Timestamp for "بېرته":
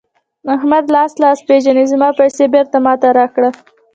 2.53-2.77